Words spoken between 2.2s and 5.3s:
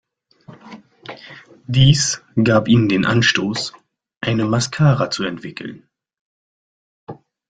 gab ihm den Anstoß, eine Mascara zu